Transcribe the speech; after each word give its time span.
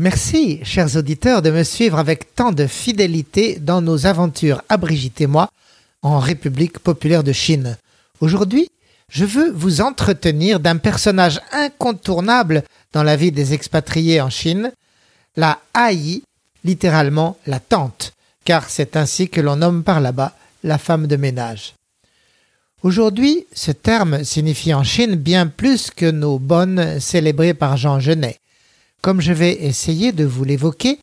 Merci, 0.00 0.60
chers 0.62 0.96
auditeurs, 0.96 1.42
de 1.42 1.50
me 1.50 1.62
suivre 1.62 1.98
avec 1.98 2.34
tant 2.34 2.52
de 2.52 2.66
fidélité 2.66 3.58
dans 3.60 3.82
nos 3.82 4.06
aventures 4.06 4.62
à 4.70 4.78
Brigitte 4.78 5.20
et 5.20 5.26
moi 5.26 5.50
en 6.00 6.18
République 6.18 6.78
populaire 6.78 7.22
de 7.22 7.32
Chine. 7.32 7.76
Aujourd'hui, 8.22 8.70
je 9.10 9.26
veux 9.26 9.50
vous 9.50 9.82
entretenir 9.82 10.58
d'un 10.58 10.78
personnage 10.78 11.42
incontournable 11.52 12.62
dans 12.92 13.02
la 13.02 13.16
vie 13.16 13.32
des 13.32 13.54
expatriés 13.54 14.20
en 14.20 14.30
Chine, 14.30 14.72
la 15.36 15.60
Haï, 15.74 16.22
littéralement 16.64 17.36
la 17.46 17.60
tante, 17.60 18.12
car 18.44 18.68
c'est 18.68 18.96
ainsi 18.96 19.28
que 19.28 19.40
l'on 19.40 19.56
nomme 19.56 19.84
par 19.84 20.00
là-bas 20.00 20.34
la 20.64 20.78
femme 20.78 21.06
de 21.06 21.16
ménage. 21.16 21.74
Aujourd'hui, 22.82 23.46
ce 23.52 23.72
terme 23.72 24.24
signifie 24.24 24.72
en 24.72 24.84
Chine 24.84 25.14
bien 25.14 25.46
plus 25.46 25.90
que 25.90 26.10
nos 26.10 26.38
bonnes 26.38 26.98
célébrées 26.98 27.54
par 27.54 27.76
Jean 27.76 28.00
Genet. 28.00 28.38
Comme 29.02 29.20
je 29.20 29.32
vais 29.32 29.52
essayer 29.64 30.12
de 30.12 30.24
vous 30.24 30.44
l'évoquer, 30.44 30.98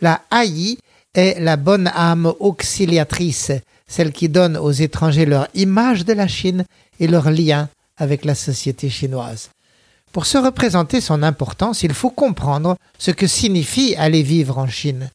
la 0.00 0.22
haï 0.30 0.78
est 1.14 1.40
la 1.40 1.56
bonne 1.56 1.88
âme 1.94 2.32
auxiliatrice, 2.40 3.52
celle 3.86 4.12
qui 4.12 4.28
donne 4.28 4.56
aux 4.56 4.70
étrangers 4.70 5.26
leur 5.26 5.48
image 5.54 6.04
de 6.04 6.12
la 6.12 6.28
Chine 6.28 6.64
et 6.98 7.06
leur 7.06 7.30
lien 7.30 7.68
avec 7.96 8.24
la 8.24 8.34
société 8.34 8.88
chinoise. 8.88 9.50
Pour 10.12 10.26
se 10.26 10.38
représenter 10.38 11.00
son 11.00 11.22
importance, 11.22 11.82
il 11.82 11.94
faut 11.94 12.10
comprendre 12.10 12.76
ce 12.98 13.10
que 13.10 13.26
signifie 13.26 13.94
aller 13.96 14.22
vivre 14.22 14.58
en 14.58 14.66
Chine. 14.66 15.10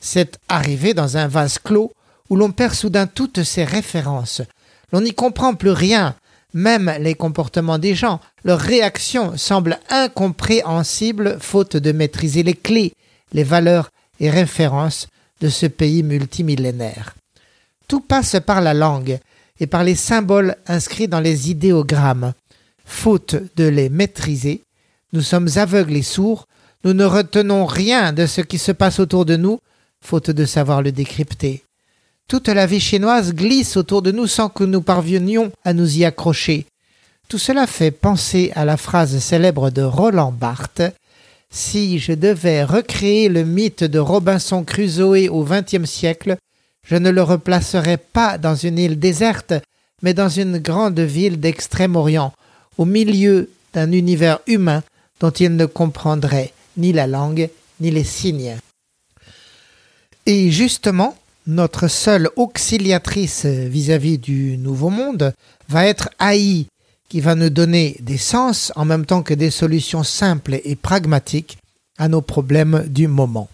C'est 0.00 0.38
arriver 0.48 0.94
dans 0.94 1.16
un 1.16 1.26
vase 1.26 1.58
clos 1.58 1.92
où 2.30 2.36
l'on 2.36 2.52
perd 2.52 2.74
soudain 2.74 3.06
toutes 3.06 3.42
ses 3.42 3.64
références. 3.64 4.42
L'on 4.92 5.00
n'y 5.00 5.14
comprend 5.14 5.54
plus 5.54 5.70
rien, 5.70 6.14
même 6.54 6.94
les 7.00 7.14
comportements 7.14 7.78
des 7.78 7.94
gens, 7.94 8.20
leurs 8.44 8.60
réactions 8.60 9.36
semblent 9.36 9.78
incompréhensibles 9.90 11.38
faute 11.40 11.76
de 11.76 11.92
maîtriser 11.92 12.42
les 12.42 12.54
clés, 12.54 12.92
les 13.32 13.44
valeurs 13.44 13.90
et 14.20 14.30
références 14.30 15.08
de 15.40 15.48
ce 15.48 15.66
pays 15.66 16.02
multimillénaire. 16.02 17.14
Tout 17.88 18.00
passe 18.00 18.36
par 18.44 18.60
la 18.60 18.74
langue 18.74 19.18
et 19.60 19.66
par 19.66 19.84
les 19.84 19.94
symboles 19.94 20.56
inscrits 20.66 21.08
dans 21.08 21.20
les 21.20 21.50
idéogrammes. 21.50 22.32
Faute 22.86 23.36
de 23.56 23.64
les 23.64 23.90
maîtriser, 23.90 24.62
nous 25.12 25.20
sommes 25.20 25.48
aveugles 25.56 25.96
et 25.96 26.02
sourds, 26.02 26.46
nous 26.84 26.94
ne 26.94 27.04
retenons 27.04 27.66
rien 27.66 28.12
de 28.12 28.26
ce 28.26 28.40
qui 28.40 28.58
se 28.58 28.72
passe 28.72 29.00
autour 29.00 29.26
de 29.26 29.36
nous, 29.36 29.58
faute 30.00 30.30
de 30.30 30.46
savoir 30.46 30.82
le 30.82 30.92
décrypter. 30.92 31.64
Toute 32.28 32.48
la 32.48 32.64
vie 32.64 32.80
chinoise 32.80 33.34
glisse 33.34 33.76
autour 33.76 34.02
de 34.02 34.12
nous 34.12 34.26
sans 34.26 34.48
que 34.48 34.64
nous 34.64 34.80
parvenions 34.80 35.52
à 35.64 35.72
nous 35.72 35.98
y 35.98 36.04
accrocher. 36.04 36.66
Tout 37.28 37.38
cela 37.38 37.66
fait 37.66 37.90
penser 37.90 38.52
à 38.54 38.64
la 38.64 38.76
phrase 38.76 39.18
célèbre 39.18 39.70
de 39.70 39.82
Roland 39.82 40.32
Barthes 40.32 40.82
Si 41.50 41.98
je 41.98 42.12
devais 42.12 42.62
recréer 42.62 43.28
le 43.28 43.44
mythe 43.44 43.84
de 43.84 43.98
Robinson 43.98 44.62
Crusoe 44.64 45.28
au 45.28 45.44
XXe 45.44 45.84
siècle, 45.84 46.36
je 46.84 46.96
ne 46.96 47.10
le 47.10 47.22
replacerais 47.22 47.96
pas 47.96 48.38
dans 48.38 48.54
une 48.54 48.78
île 48.78 48.98
déserte, 48.98 49.54
mais 50.02 50.14
dans 50.14 50.28
une 50.28 50.58
grande 50.58 51.00
ville 51.00 51.40
d'Extrême-Orient, 51.40 52.32
au 52.78 52.84
milieu 52.84 53.50
d'un 53.72 53.92
univers 53.92 54.40
humain 54.46 54.82
dont 55.20 55.30
il 55.30 55.56
ne 55.56 55.66
comprendrait 55.66 56.52
ni 56.76 56.92
la 56.92 57.06
langue 57.06 57.48
ni 57.80 57.90
les 57.90 58.04
signes. 58.04 58.56
Et 60.26 60.50
justement, 60.50 61.16
notre 61.46 61.88
seule 61.88 62.28
auxiliatrice 62.36 63.46
vis-à-vis 63.46 64.18
du 64.18 64.58
nouveau 64.58 64.90
monde 64.90 65.32
va 65.68 65.86
être 65.86 66.10
AI, 66.20 66.66
qui 67.08 67.20
va 67.20 67.34
nous 67.34 67.50
donner 67.50 67.96
des 68.00 68.18
sens 68.18 68.72
en 68.74 68.84
même 68.84 69.06
temps 69.06 69.22
que 69.22 69.34
des 69.34 69.50
solutions 69.50 70.02
simples 70.02 70.60
et 70.64 70.74
pragmatiques 70.74 71.58
à 71.98 72.08
nos 72.08 72.22
problèmes 72.22 72.84
du 72.88 73.06
moment. 73.06 73.48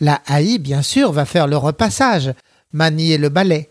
La 0.00 0.22
AI, 0.28 0.58
bien 0.58 0.82
sûr, 0.82 1.12
va 1.12 1.24
faire 1.24 1.46
le 1.46 1.56
repassage, 1.56 2.32
manier 2.72 3.18
le 3.18 3.28
balai. 3.28 3.68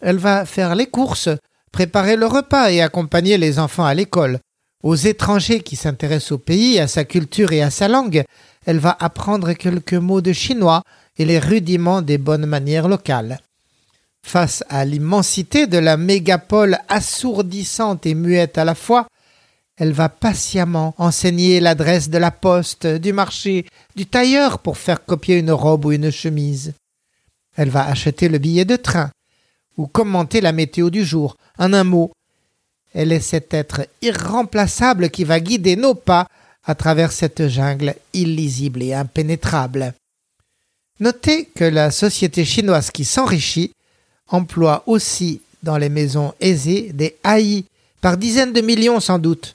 Elle 0.00 0.18
va 0.18 0.44
faire 0.44 0.74
les 0.74 0.86
courses, 0.86 1.30
préparer 1.72 2.16
le 2.16 2.26
repas 2.26 2.70
et 2.70 2.80
accompagner 2.80 3.38
les 3.38 3.58
enfants 3.58 3.84
à 3.84 3.94
l'école. 3.94 4.40
Aux 4.82 4.94
étrangers 4.94 5.60
qui 5.60 5.76
s'intéressent 5.76 6.32
au 6.32 6.38
pays, 6.38 6.78
à 6.78 6.86
sa 6.86 7.04
culture 7.04 7.52
et 7.52 7.62
à 7.62 7.70
sa 7.70 7.88
langue, 7.88 8.24
elle 8.64 8.78
va 8.78 8.96
apprendre 9.00 9.52
quelques 9.52 9.94
mots 9.94 10.20
de 10.20 10.32
chinois 10.32 10.82
et 11.16 11.24
les 11.24 11.38
rudiments 11.38 12.02
des 12.02 12.18
bonnes 12.18 12.46
manières 12.46 12.88
locales. 12.88 13.40
Face 14.24 14.62
à 14.68 14.84
l'immensité 14.84 15.66
de 15.66 15.78
la 15.78 15.96
mégapole 15.96 16.78
assourdissante 16.88 18.06
et 18.06 18.14
muette 18.14 18.58
à 18.58 18.64
la 18.64 18.74
fois, 18.74 19.06
elle 19.76 19.92
va 19.92 20.08
patiemment 20.08 20.94
enseigner 20.98 21.60
l'adresse 21.60 22.10
de 22.10 22.18
la 22.18 22.30
poste, 22.30 22.86
du 22.86 23.12
marché, 23.12 23.66
du 23.96 24.06
tailleur 24.06 24.58
pour 24.58 24.76
faire 24.76 25.04
copier 25.04 25.38
une 25.38 25.52
robe 25.52 25.86
ou 25.86 25.92
une 25.92 26.10
chemise. 26.10 26.74
Elle 27.56 27.70
va 27.70 27.86
acheter 27.86 28.28
le 28.28 28.38
billet 28.38 28.64
de 28.64 28.76
train 28.76 29.10
ou 29.78 29.86
commenter 29.86 30.42
la 30.42 30.52
météo 30.52 30.90
du 30.90 31.04
jour. 31.04 31.36
En 31.56 31.72
un 31.72 31.84
mot, 31.84 32.12
elle 32.92 33.12
est 33.12 33.20
cet 33.20 33.54
être 33.54 33.86
irremplaçable 34.02 35.08
qui 35.08 35.24
va 35.24 35.40
guider 35.40 35.76
nos 35.76 35.94
pas 35.94 36.26
à 36.64 36.74
travers 36.74 37.12
cette 37.12 37.48
jungle 37.48 37.94
illisible 38.12 38.82
et 38.82 38.92
impénétrable. 38.92 39.94
Notez 41.00 41.46
que 41.46 41.64
la 41.64 41.90
société 41.90 42.44
chinoise 42.44 42.90
qui 42.90 43.04
s'enrichit 43.04 43.72
emploie 44.28 44.82
aussi 44.86 45.40
dans 45.62 45.78
les 45.78 45.88
maisons 45.88 46.34
aisées 46.40 46.90
des 46.92 47.16
haïs, 47.24 47.64
par 48.00 48.16
dizaines 48.16 48.52
de 48.52 48.60
millions 48.60 49.00
sans 49.00 49.18
doute, 49.18 49.54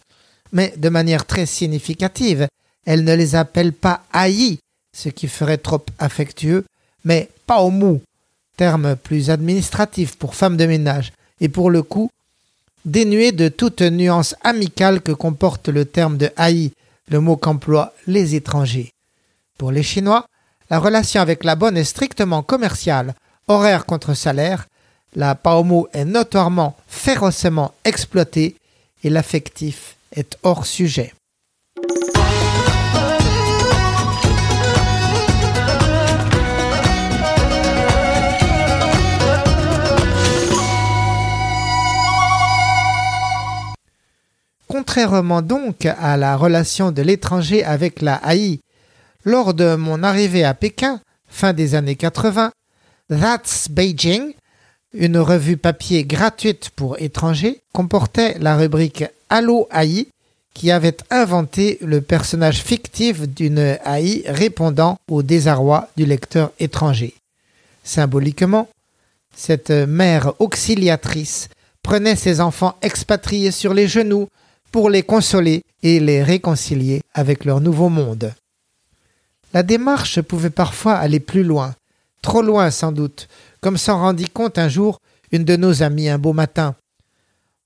mais 0.52 0.74
de 0.78 0.90
manière 0.90 1.26
très 1.26 1.46
significative. 1.46 2.48
Elle 2.86 3.04
ne 3.04 3.14
les 3.14 3.36
appelle 3.36 3.74
pas 3.74 4.04
haïs, 4.12 4.58
ce 4.96 5.10
qui 5.10 5.28
ferait 5.28 5.58
trop 5.58 5.84
affectueux, 6.00 6.66
mais 7.06 7.30
mou, 7.50 8.02
terme 8.58 8.96
plus 8.96 9.30
administratif 9.30 10.16
pour 10.16 10.36
femme 10.36 10.58
de 10.58 10.66
ménage, 10.66 11.14
et 11.42 11.50
pour 11.50 11.70
le 11.70 11.84
coup, 11.84 12.10
dénué 12.86 13.32
de 13.32 13.50
toute 13.50 13.82
nuance 13.82 14.36
amicale 14.44 15.02
que 15.02 15.12
comporte 15.12 15.70
le 15.70 15.86
terme 15.86 16.18
de 16.18 16.30
haï, 16.38 16.72
le 17.10 17.20
mot 17.20 17.38
qu'emploient 17.38 17.94
les 18.08 18.36
étrangers. 18.36 18.92
Pour 19.58 19.72
les 19.72 19.84
Chinois, 19.84 20.26
la 20.70 20.80
relation 20.80 21.22
avec 21.22 21.44
la 21.44 21.56
bonne 21.56 21.78
est 21.78 21.84
strictement 21.84 22.44
commerciale, 22.44 23.16
horaire 23.48 23.86
contre 23.86 24.14
salaire, 24.14 24.68
la 25.16 25.36
Paomo 25.36 25.88
est 25.94 26.06
notoirement 26.06 26.76
férocement 26.88 27.74
exploitée 27.84 28.56
et 29.04 29.10
l'affectif 29.10 29.96
est 30.16 30.38
hors 30.44 30.66
sujet. 30.66 31.14
Contrairement 44.94 45.42
donc 45.42 45.88
à 45.88 46.18
la 46.18 46.38
relation 46.38 46.92
de 46.92 47.02
l'étranger 47.02 47.64
avec 47.64 48.00
la 48.04 48.14
Haï, 48.14 48.60
lors 49.24 49.56
de 49.56 49.74
mon 49.74 50.04
arrivée 50.04 50.44
à 50.44 50.54
Pékin, 50.54 51.02
fin 51.28 51.52
des 51.52 51.74
années 51.74 51.96
80, 51.96 52.52
That's 53.10 53.70
Beijing, 53.72 54.34
une 54.94 55.18
revue 55.18 55.58
papier 55.58 56.04
gratuite 56.04 56.70
pour 56.76 57.02
étrangers, 57.02 57.62
comportait 57.74 58.38
la 58.40 58.56
rubrique 58.56 59.06
Allo 59.32 59.68
AI 59.74 60.10
qui 60.54 60.70
avait 60.70 60.98
inventé 61.10 61.80
le 61.82 62.02
personnage 62.02 62.62
fictif 62.62 63.28
d'une 63.28 63.58
AI 63.84 64.22
répondant 64.28 65.00
au 65.10 65.24
désarroi 65.24 65.90
du 65.98 66.06
lecteur 66.06 66.52
étranger. 66.60 67.16
Symboliquement, 67.84 68.70
cette 69.36 69.72
mère 69.72 70.34
auxiliatrice 70.38 71.50
prenait 71.82 72.16
ses 72.16 72.42
enfants 72.42 72.76
expatriés 72.84 73.50
sur 73.50 73.74
les 73.74 73.88
genoux 73.88 74.28
pour 74.74 74.90
les 74.90 75.04
consoler 75.04 75.62
et 75.84 76.00
les 76.00 76.24
réconcilier 76.24 77.04
avec 77.14 77.46
leur 77.46 77.62
nouveau 77.62 77.90
monde. 77.90 78.34
La 79.54 79.62
démarche 79.62 80.20
pouvait 80.22 80.50
parfois 80.50 80.96
aller 80.96 81.20
plus 81.20 81.44
loin, 81.44 81.76
trop 82.24 82.42
loin 82.42 82.72
sans 82.72 82.92
doute, 82.92 83.28
comme 83.62 83.78
s'en 83.78 84.00
rendit 84.00 84.30
compte 84.30 84.58
un 84.58 84.70
jour 84.70 85.00
une 85.32 85.46
de 85.46 85.56
nos 85.58 85.84
amies 85.84 86.10
un 86.10 86.18
beau 86.18 86.34
matin. 86.34 86.76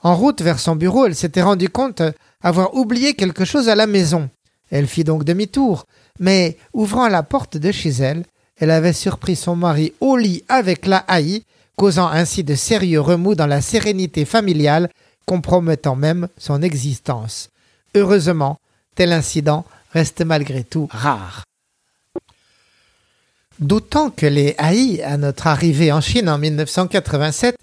En 0.04 0.18
route 0.18 0.42
vers 0.42 0.60
son 0.60 0.76
bureau, 0.76 1.06
elle 1.06 1.16
s'était 1.16 1.42
rendue 1.42 1.70
compte 1.70 2.02
avoir 2.42 2.76
oublié 2.76 3.14
quelque 3.14 3.46
chose 3.46 3.70
à 3.70 3.76
la 3.76 3.88
maison. 3.88 4.30
Elle 4.70 4.86
fit 4.86 5.06
donc 5.06 5.24
demi-tour, 5.24 5.86
mais 6.20 6.58
ouvrant 6.74 7.08
la 7.08 7.24
porte 7.24 7.56
de 7.56 7.72
chez 7.72 7.92
elle, 7.92 8.26
elle 8.58 8.72
avait 8.72 8.92
surpris 8.92 9.38
son 9.38 9.56
mari 9.56 9.94
au 10.02 10.18
lit 10.18 10.44
avec 10.50 10.86
la 10.86 10.98
haï, 11.08 11.44
causant 11.78 12.10
ainsi 12.10 12.44
de 12.44 12.56
sérieux 12.56 13.00
remous 13.00 13.36
dans 13.36 13.48
la 13.48 13.62
sérénité 13.62 14.26
familiale, 14.26 14.90
compromettant 15.28 15.96
même 15.96 16.28
son 16.40 16.64
existence. 16.64 17.50
Heureusement, 17.94 18.58
tel 18.96 19.14
incident 19.14 19.66
reste 19.92 20.22
malgré 20.26 20.64
tout 20.64 20.88
rare. 20.92 21.44
D'autant 23.60 24.10
que 24.10 24.26
les 24.26 24.56
haïs, 24.58 25.02
à 25.02 25.18
notre 25.18 25.48
arrivée 25.48 25.92
en 25.92 26.02
Chine 26.02 26.30
en 26.30 26.38
1987, 26.38 27.58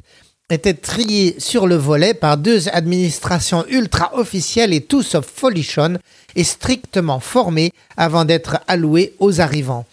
étaient 0.50 0.74
triés 0.74 1.36
sur 1.38 1.66
le 1.66 1.76
volet 1.76 2.14
par 2.14 2.36
deux 2.36 2.68
administrations 2.68 3.64
ultra-officielles 3.68 4.74
et 4.74 4.82
tous 4.82 5.02
sauf 5.02 5.26
folichonnes 5.26 5.98
et 6.36 6.44
strictement 6.44 7.20
formés 7.20 7.72
avant 7.96 8.24
d'être 8.24 8.58
alloués 8.66 9.14
aux 9.20 9.40
arrivants. 9.40 9.86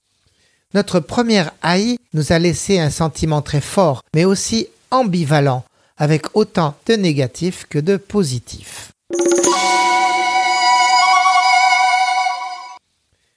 Notre 0.73 0.99
première 0.99 1.51
haï 1.61 1.97
nous 2.13 2.31
a 2.31 2.39
laissé 2.39 2.79
un 2.79 2.89
sentiment 2.89 3.41
très 3.41 3.61
fort, 3.61 4.03
mais 4.13 4.25
aussi 4.25 4.67
ambivalent, 4.89 5.63
avec 5.97 6.35
autant 6.35 6.75
de 6.87 6.93
négatifs 6.93 7.65
que 7.69 7.79
de 7.79 7.97
positifs. 7.97 8.91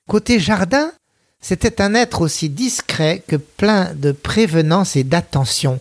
Côté 0.08 0.38
jardin, 0.38 0.92
c'était 1.40 1.82
un 1.82 1.94
être 1.94 2.20
aussi 2.20 2.48
discret 2.48 3.22
que 3.26 3.36
plein 3.36 3.92
de 3.94 4.12
prévenance 4.12 4.96
et 4.96 5.04
d'attention. 5.04 5.80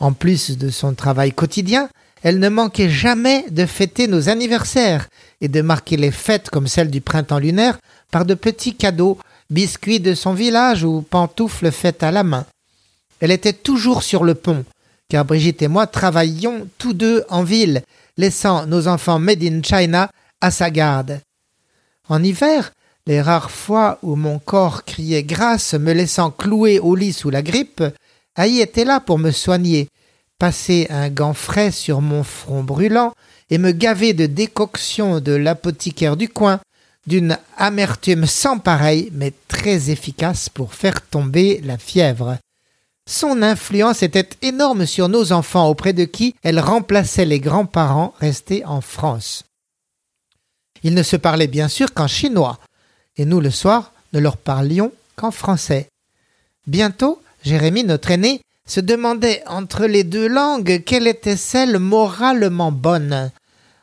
En 0.00 0.12
plus 0.12 0.58
de 0.58 0.70
son 0.70 0.94
travail 0.94 1.32
quotidien, 1.32 1.88
elle 2.22 2.38
ne 2.38 2.48
manquait 2.48 2.90
jamais 2.90 3.44
de 3.50 3.66
fêter 3.66 4.06
nos 4.06 4.28
anniversaires 4.28 5.08
et 5.40 5.48
de 5.48 5.60
marquer 5.60 5.96
les 5.96 6.12
fêtes 6.12 6.50
comme 6.50 6.68
celle 6.68 6.90
du 6.90 7.00
printemps 7.00 7.38
lunaire 7.38 7.78
par 8.10 8.24
de 8.24 8.34
petits 8.34 8.74
cadeaux, 8.74 9.18
biscuits 9.50 10.00
de 10.00 10.14
son 10.14 10.34
village 10.34 10.84
ou 10.84 11.02
pantoufles 11.02 11.72
faites 11.72 12.02
à 12.02 12.10
la 12.10 12.22
main. 12.22 12.46
Elle 13.20 13.32
était 13.32 13.52
toujours 13.52 14.02
sur 14.02 14.24
le 14.24 14.34
pont, 14.34 14.64
car 15.12 15.26
Brigitte 15.26 15.60
et 15.60 15.68
moi 15.68 15.86
travaillions 15.86 16.66
tous 16.78 16.94
deux 16.94 17.22
en 17.28 17.42
ville, 17.42 17.82
laissant 18.16 18.64
nos 18.64 18.88
enfants 18.88 19.18
made 19.18 19.44
in 19.44 19.60
China 19.62 20.10
à 20.40 20.50
sa 20.50 20.70
garde. 20.70 21.20
En 22.08 22.22
hiver, 22.22 22.72
les 23.06 23.20
rares 23.20 23.50
fois 23.50 23.98
où 24.00 24.16
mon 24.16 24.38
corps 24.38 24.84
criait 24.84 25.22
grâce, 25.22 25.74
me 25.74 25.92
laissant 25.92 26.30
clouer 26.30 26.78
au 26.78 26.94
lit 26.94 27.12
sous 27.12 27.28
la 27.28 27.42
grippe, 27.42 27.84
Aïe 28.36 28.60
était 28.60 28.86
là 28.86 29.00
pour 29.00 29.18
me 29.18 29.32
soigner, 29.32 29.88
passer 30.38 30.86
un 30.88 31.10
gant 31.10 31.34
frais 31.34 31.72
sur 31.72 32.00
mon 32.00 32.22
front 32.22 32.62
brûlant 32.62 33.12
et 33.50 33.58
me 33.58 33.72
gaver 33.72 34.14
de 34.14 34.24
décoctions 34.24 35.20
de 35.20 35.32
l'apothicaire 35.32 36.16
du 36.16 36.30
coin, 36.30 36.58
d'une 37.06 37.36
amertume 37.58 38.24
sans 38.24 38.58
pareille, 38.58 39.10
mais 39.12 39.34
très 39.46 39.90
efficace 39.90 40.48
pour 40.48 40.72
faire 40.72 41.02
tomber 41.02 41.60
la 41.62 41.76
fièvre. 41.76 42.38
Son 43.08 43.42
influence 43.42 44.02
était 44.02 44.28
énorme 44.42 44.86
sur 44.86 45.08
nos 45.08 45.32
enfants 45.32 45.68
auprès 45.68 45.92
de 45.92 46.04
qui 46.04 46.34
elle 46.42 46.60
remplaçait 46.60 47.24
les 47.24 47.40
grands-parents 47.40 48.14
restés 48.20 48.64
en 48.64 48.80
France. 48.80 49.44
Ils 50.82 50.94
ne 50.94 51.02
se 51.02 51.16
parlaient 51.16 51.46
bien 51.46 51.68
sûr 51.68 51.94
qu'en 51.94 52.06
chinois, 52.06 52.58
et 53.16 53.24
nous 53.24 53.40
le 53.40 53.50
soir 53.50 53.92
ne 54.12 54.20
leur 54.20 54.36
parlions 54.36 54.92
qu'en 55.16 55.30
français. 55.30 55.88
Bientôt, 56.66 57.22
Jérémie, 57.44 57.84
notre 57.84 58.10
aîné, 58.10 58.40
se 58.66 58.80
demandait 58.80 59.42
entre 59.46 59.86
les 59.86 60.04
deux 60.04 60.28
langues 60.28 60.82
quelle 60.84 61.08
était 61.08 61.36
celle 61.36 61.78
moralement 61.78 62.72
bonne. 62.72 63.30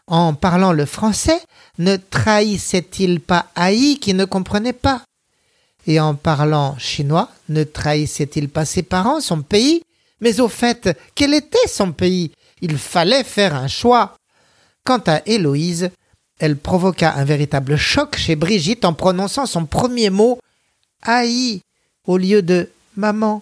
En 0.07 0.33
parlant 0.33 0.71
le 0.71 0.85
français, 0.85 1.41
ne 1.77 1.97
trahissait-il 1.97 3.19
pas 3.19 3.47
Haï 3.55 3.99
qui 3.99 4.13
ne 4.13 4.25
comprenait 4.25 4.73
pas 4.73 5.03
Et 5.87 5.99
en 5.99 6.15
parlant 6.15 6.77
chinois, 6.77 7.29
ne 7.49 7.63
trahissait-il 7.63 8.49
pas 8.49 8.65
ses 8.65 8.83
parents, 8.83 9.21
son 9.21 9.41
pays? 9.41 9.81
Mais 10.21 10.39
au 10.39 10.49
fait, 10.49 10.97
quel 11.15 11.33
était 11.33 11.67
son 11.67 11.91
pays? 11.91 12.31
Il 12.61 12.77
fallait 12.77 13.23
faire 13.23 13.55
un 13.55 13.67
choix. 13.67 14.15
Quant 14.83 15.01
à 15.07 15.21
Héloïse, 15.25 15.89
elle 16.39 16.57
provoqua 16.57 17.13
un 17.13 17.25
véritable 17.25 17.75
choc 17.75 18.17
chez 18.17 18.35
Brigitte 18.35 18.85
en 18.85 18.93
prononçant 18.93 19.45
son 19.45 19.65
premier 19.65 20.09
mot 20.09 20.39
Aïe 21.01 21.61
au 22.05 22.17
lieu 22.17 22.41
de 22.41 22.69
maman. 22.95 23.41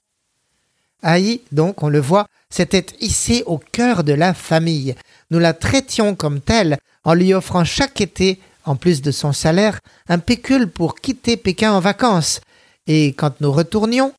Aïe, 1.02 1.42
donc, 1.52 1.84
on 1.84 1.90
le 1.90 2.00
voit, 2.00 2.28
s'était 2.50 2.86
hissée 3.00 3.44
au 3.46 3.58
cœur 3.58 4.04
de 4.04 4.14
la 4.14 4.34
famille. 4.34 4.96
Nous 5.32 5.40
la 5.40 5.54
traitions 5.54 6.16
comme 6.16 6.42
telle 6.42 6.78
en 7.04 7.14
lui 7.14 7.34
offrant 7.34 7.64
chaque 7.64 8.02
été, 8.02 8.40
en 8.68 8.76
plus 8.76 9.02
de 9.02 9.12
son 9.12 9.34
salaire, 9.34 9.80
un 10.10 10.20
pécule 10.20 10.68
pour 10.68 10.96
quitter 10.96 11.38
Pékin 11.38 11.72
en 11.72 11.80
vacances. 11.80 12.42
Et 12.86 13.14
quand 13.14 13.42
nous 13.42 13.52
retournions, 13.52 14.14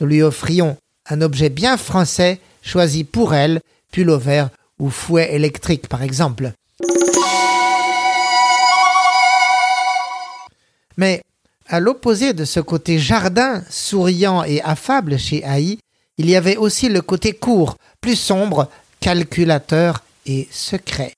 nous 0.00 0.06
lui 0.06 0.22
offrions 0.22 0.76
un 1.08 1.20
objet 1.20 1.50
bien 1.50 1.76
français 1.76 2.40
choisi 2.62 3.04
pour 3.04 3.34
elle, 3.34 3.60
pull 3.90 4.10
vert 4.12 4.50
ou 4.78 4.90
fouet 4.90 5.34
électrique 5.34 5.88
par 5.88 6.02
exemple. 6.02 6.52
Mais 10.96 11.22
à 11.68 11.80
l'opposé 11.80 12.32
de 12.32 12.44
ce 12.44 12.60
côté 12.60 12.98
jardin, 12.98 13.62
souriant 13.68 14.44
et 14.44 14.60
affable 14.62 15.18
chez 15.18 15.44
Haï, 15.44 15.78
il 16.18 16.28
y 16.28 16.36
avait 16.36 16.56
aussi 16.56 16.88
le 16.88 17.00
côté 17.00 17.32
court, 17.32 17.76
plus 18.00 18.16
sombre, 18.16 18.68
calculateur 19.00 20.02
et 20.26 20.48
secret. 20.50 21.12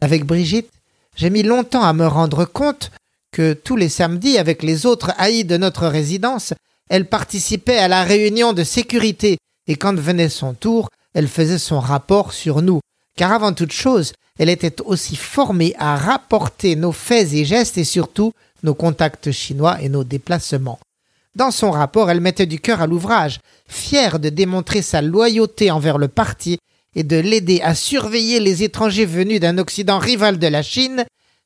Avec 0.00 0.24
Brigitte, 0.24 0.70
j'ai 1.18 1.30
mis 1.30 1.42
longtemps 1.42 1.82
à 1.82 1.92
me 1.92 2.06
rendre 2.06 2.44
compte 2.44 2.92
que 3.32 3.52
tous 3.52 3.76
les 3.76 3.88
samedis, 3.88 4.38
avec 4.38 4.62
les 4.62 4.86
autres 4.86 5.12
haïs 5.18 5.44
de 5.44 5.56
notre 5.56 5.88
résidence, 5.88 6.54
elle 6.88 7.08
participait 7.08 7.78
à 7.78 7.88
la 7.88 8.04
réunion 8.04 8.52
de 8.52 8.62
sécurité, 8.62 9.36
et 9.66 9.74
quand 9.74 9.98
venait 9.98 10.28
son 10.28 10.54
tour, 10.54 10.88
elle 11.14 11.28
faisait 11.28 11.58
son 11.58 11.80
rapport 11.80 12.32
sur 12.32 12.62
nous, 12.62 12.80
car 13.16 13.32
avant 13.32 13.52
toute 13.52 13.72
chose, 13.72 14.12
elle 14.38 14.48
était 14.48 14.80
aussi 14.82 15.16
formée 15.16 15.74
à 15.76 15.96
rapporter 15.96 16.76
nos 16.76 16.92
faits 16.92 17.32
et 17.32 17.44
gestes 17.44 17.78
et 17.78 17.84
surtout 17.84 18.32
nos 18.62 18.74
contacts 18.74 19.32
chinois 19.32 19.82
et 19.82 19.88
nos 19.88 20.04
déplacements. 20.04 20.78
Dans 21.34 21.50
son 21.50 21.72
rapport, 21.72 22.10
elle 22.10 22.20
mettait 22.20 22.46
du 22.46 22.60
cœur 22.60 22.80
à 22.80 22.86
l'ouvrage, 22.86 23.40
fière 23.66 24.20
de 24.20 24.28
démontrer 24.28 24.82
sa 24.82 25.02
loyauté 25.02 25.72
envers 25.72 25.98
le 25.98 26.08
parti 26.08 26.58
et 26.94 27.02
de 27.02 27.16
l'aider 27.16 27.60
à 27.62 27.74
surveiller 27.74 28.40
les 28.40 28.62
étrangers 28.62 29.04
venus 29.04 29.40
d'un 29.40 29.58
Occident 29.58 29.98
rival 29.98 30.38
de 30.38 30.46
la 30.46 30.62
Chine, 30.62 31.04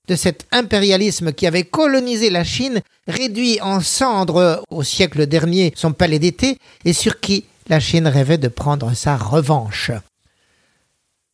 de 0.09 0.17
cet 0.17 0.47
impérialisme 0.51 1.33
qui 1.33 1.47
avait 1.47 1.65
colonisé 1.65 2.31
la 2.31 2.45
Chine, 2.45 2.81
réduit 3.07 3.61
en 3.61 3.81
cendres 3.81 4.63
au 4.71 4.83
siècle 4.83 5.27
dernier 5.27 5.73
son 5.77 5.93
palais 5.93 6.19
d'été, 6.19 6.59
et 6.85 6.93
sur 6.93 7.21
qui 7.21 7.45
la 7.69 7.81
Chine 7.81 8.07
rêvait 8.07 8.39
de 8.39 8.49
prendre 8.49 8.95
sa 8.95 9.17
revanche. 9.17 9.91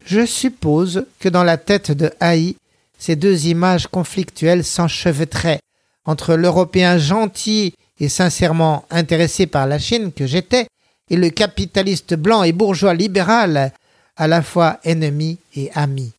Je 0.04 0.24
suppose 0.24 1.06
que 1.18 1.28
dans 1.28 1.44
la 1.44 1.56
tête 1.56 1.92
de 1.92 2.10
Haï, 2.20 2.56
ces 2.98 3.16
deux 3.16 3.46
images 3.46 3.86
conflictuelles 3.86 4.64
s'enchevêtraient 4.64 5.60
entre 6.04 6.34
l'Européen 6.34 6.98
gentil 6.98 7.74
et 8.00 8.08
sincèrement 8.08 8.84
intéressé 8.90 9.46
par 9.46 9.66
la 9.66 9.78
Chine 9.78 10.12
que 10.12 10.26
j'étais 10.26 10.66
et 11.10 11.16
le 11.16 11.30
capitaliste 11.30 12.14
blanc 12.14 12.42
et 12.42 12.52
bourgeois 12.52 12.94
libéral, 12.94 13.72
à 14.18 14.28
la 14.28 14.42
fois 14.42 14.80
ennemi 14.84 15.38
et 15.56 15.70
ami. 15.74 16.12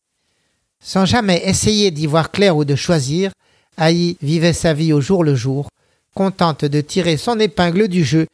Sans 0.82 1.04
jamais 1.04 1.42
essayer 1.44 1.90
d'y 1.90 2.06
voir 2.06 2.32
clair 2.32 2.56
ou 2.56 2.64
de 2.64 2.74
choisir, 2.74 3.30
Haï 3.76 4.16
vivait 4.22 4.54
sa 4.54 4.74
vie 4.74 4.92
au 4.92 5.00
jour 5.00 5.22
le 5.22 5.34
jour, 5.34 5.68
contente 6.14 6.64
de 6.64 6.80
tirer 6.80 7.16
son 7.16 7.38
épingle 7.38 7.86
du 7.86 8.02
jeu 8.02 8.26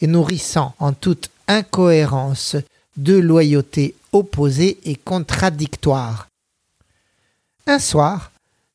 et 0.00 0.06
nourrissant 0.06 0.74
en 0.78 0.92
toute 0.92 1.30
incohérence 1.48 2.56
deux 2.96 3.20
loyautés 3.20 3.94
opposées 4.12 4.78
et 4.84 4.94
contradictoires. 4.94 6.28
Un 7.66 7.78
soir, 7.78 8.30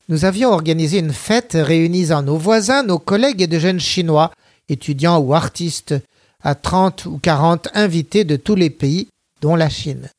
nous 0.09 0.25
avions 0.25 0.49
organisé 0.49 0.97
une 0.97 1.13
fête 1.13 1.55
réunissant 1.55 2.23
nos 2.23 2.37
voisins, 2.37 2.81
nos 2.81 2.97
collègues 2.97 3.43
et 3.43 3.47
de 3.47 3.59
jeunes 3.59 3.79
Chinois, 3.79 4.31
étudiants 4.67 5.19
ou 5.19 5.35
artistes, 5.35 5.93
à 6.41 6.55
trente 6.55 7.05
ou 7.05 7.19
quarante 7.19 7.67
invités 7.75 8.23
de 8.23 8.35
tous 8.35 8.55
les 8.55 8.71
pays, 8.71 9.07
dont 9.41 9.55
la 9.55 9.69
Chine. 9.69 10.09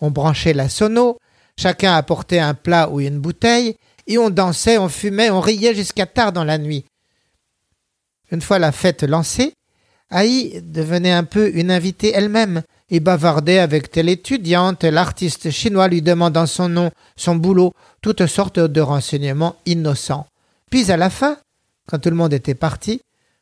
On 0.00 0.10
branchait 0.10 0.54
la 0.54 0.68
sono, 0.68 1.18
chacun 1.58 1.94
apportait 1.94 2.38
un 2.38 2.54
plat 2.54 2.88
ou 2.90 3.00
une 3.00 3.18
bouteille, 3.18 3.76
et 4.06 4.18
on 4.18 4.30
dansait, 4.30 4.78
on 4.78 4.88
fumait, 4.88 5.30
on 5.30 5.40
riait 5.40 5.74
jusqu'à 5.74 6.06
tard 6.06 6.32
dans 6.32 6.44
la 6.44 6.58
nuit. 6.58 6.84
Une 8.30 8.40
fois 8.40 8.58
la 8.58 8.72
fête 8.72 9.02
lancée, 9.02 9.54
Aïe 10.10 10.60
devenait 10.64 11.12
un 11.12 11.24
peu 11.24 11.50
une 11.54 11.70
invitée 11.70 12.12
elle-même 12.12 12.62
et 12.90 12.98
bavardait 12.98 13.60
avec 13.60 13.90
telle 13.90 14.08
étudiante, 14.08 14.82
l'artiste 14.82 15.50
chinois 15.50 15.86
lui 15.86 16.02
demandant 16.02 16.46
son 16.46 16.68
nom, 16.68 16.90
son 17.16 17.36
boulot, 17.36 17.72
toutes 18.02 18.26
sortes 18.26 18.58
de 18.58 18.80
renseignements 18.80 19.54
innocents. 19.66 20.26
Puis 20.70 20.90
à 20.90 20.96
la 20.96 21.10
fin, 21.10 21.36
quand 21.88 22.00
tout 22.00 22.10
le 22.10 22.16
monde 22.16 22.32
était 22.32 22.54
parti, 22.54 23.00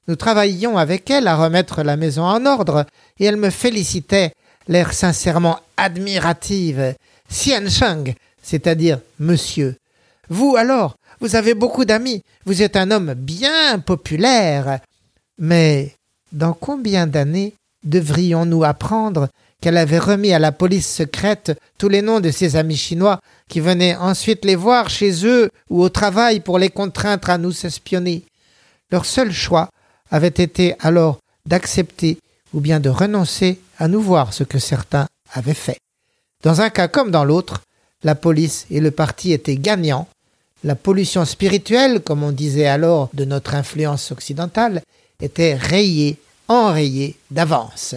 nous 0.08 0.16
travaillions 0.16 0.76
avec 0.76 1.10
elle 1.10 1.28
à 1.28 1.36
remettre 1.36 1.82
la 1.82 1.96
maison 1.96 2.24
en 2.24 2.44
ordre, 2.44 2.84
et 3.18 3.24
elle 3.24 3.36
me 3.36 3.50
félicitait, 3.50 4.32
l'air 4.68 4.92
sincèrement 4.92 5.58
admirative. 5.76 6.94
Xian 7.30 7.68
Sheng, 7.68 8.14
c'est-à-dire 8.42 9.00
monsieur. 9.18 9.76
Vous 10.28 10.56
alors, 10.56 10.96
vous 11.20 11.37
avez 11.37 11.54
beaucoup 11.54 11.84
d'amis, 11.84 12.22
vous 12.44 12.62
êtes 12.62 12.76
un 12.76 12.90
homme 12.90 13.14
bien 13.14 13.78
populaire. 13.78 14.80
Mais 15.38 15.94
dans 16.32 16.52
combien 16.52 17.06
d'années 17.06 17.54
devrions-nous 17.84 18.64
apprendre 18.64 19.28
qu'elle 19.60 19.76
avait 19.76 19.98
remis 19.98 20.32
à 20.32 20.38
la 20.38 20.52
police 20.52 20.87
secrète 20.87 21.58
tous 21.78 21.88
les 21.88 22.02
noms 22.02 22.20
de 22.20 22.30
ses 22.30 22.56
amis 22.56 22.76
chinois 22.76 23.20
qui 23.48 23.60
venaient 23.60 23.96
ensuite 23.96 24.44
les 24.44 24.54
voir 24.54 24.88
chez 24.90 25.26
eux 25.26 25.50
ou 25.70 25.82
au 25.82 25.88
travail 25.88 26.40
pour 26.40 26.58
les 26.58 26.70
contraindre 26.70 27.30
à 27.30 27.38
nous 27.38 27.66
espionner? 27.66 28.25
Leur 28.90 29.04
seul 29.04 29.32
choix 29.32 29.70
avait 30.10 30.28
été 30.28 30.75
alors 30.80 31.18
d'accepter 31.46 32.18
ou 32.55 32.61
bien 32.61 32.81
de 32.81 32.88
renoncer 32.88 33.61
à 33.78 33.88
nous 33.88 34.00
voir 34.00 34.33
ce 34.33 34.45
que 34.45 34.59
certains 34.59 35.07
avaient 35.33 35.55
fait. 35.55 35.78
Dans 36.43 36.61
un 36.61 36.71
cas 36.71 36.88
comme 36.88 37.11
dans 37.11 37.25
l'autre, 37.25 37.62
la 38.05 38.14
police 38.14 38.67
et 38.71 38.81
le 38.81 38.90
parti 38.90 39.33
étaient 39.33 39.57
gagnants. 39.57 40.09
La 40.64 40.75
pollution 40.75 41.25
spirituelle, 41.25 42.00
comme 42.00 42.23
on 42.23 42.33
disait 42.33 42.67
alors 42.67 43.11
de 43.14 43.25
notre 43.25 43.55
influence 43.55 44.11
occidentale, 44.12 44.83
était 45.21 45.55
rayée, 45.55 46.17
enrayée 46.49 47.17
d'avance. 47.31 47.95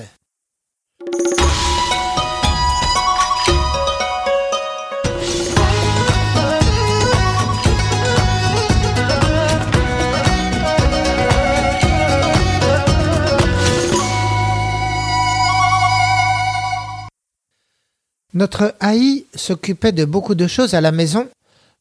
Notre 18.33 18.75
haï 18.79 19.25
s'occupait 19.35 19.91
de 19.91 20.05
beaucoup 20.05 20.35
de 20.35 20.47
choses 20.47 20.73
à 20.73 20.81
la 20.81 20.91
maison, 20.91 21.27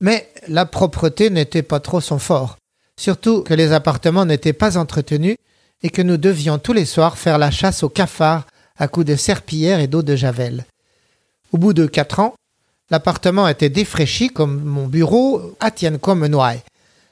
mais 0.00 0.28
la 0.48 0.66
propreté 0.66 1.30
n'était 1.30 1.62
pas 1.62 1.78
trop 1.78 2.00
son 2.00 2.18
fort, 2.18 2.56
surtout 2.98 3.42
que 3.42 3.54
les 3.54 3.72
appartements 3.72 4.24
n'étaient 4.24 4.52
pas 4.52 4.76
entretenus 4.76 5.36
et 5.82 5.90
que 5.90 6.02
nous 6.02 6.16
devions 6.16 6.58
tous 6.58 6.72
les 6.72 6.84
soirs 6.84 7.18
faire 7.18 7.38
la 7.38 7.50
chasse 7.50 7.82
aux 7.82 7.88
cafards 7.88 8.46
à 8.76 8.88
coups 8.88 9.06
de 9.06 9.16
serpillière 9.16 9.78
et 9.78 9.86
d'eau 9.86 10.02
de 10.02 10.16
javel. 10.16 10.64
Au 11.52 11.58
bout 11.58 11.72
de 11.72 11.86
quatre 11.86 12.18
ans, 12.18 12.34
l'appartement 12.90 13.46
était 13.46 13.68
défraîchi 13.68 14.28
comme 14.28 14.62
mon 14.62 14.86
bureau 14.86 15.54
à 15.60 15.70
Tienco-Menoy. 15.70 16.62